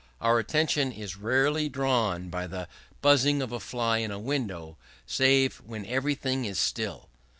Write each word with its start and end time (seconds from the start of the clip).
Our 0.19 0.39
attention 0.39 0.91
is 0.91 1.15
rarely 1.15 1.69
drawn 1.69 2.29
by 2.29 2.47
the 2.47 2.67
buzzing 3.03 3.39
of 3.39 3.51
a 3.51 3.59
fly 3.59 3.99
in 3.99 4.09
the 4.09 4.17
window, 4.17 4.75
save 5.05 5.57
when 5.57 5.85
everything 5.85 6.43
is 6.43 6.57
still. 6.59 7.07